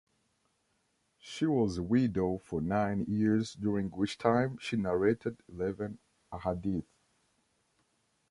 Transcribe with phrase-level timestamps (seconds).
[1.19, 5.99] She was a widow for nine years, during which time she narrated eleven
[6.33, 6.87] "ahadith".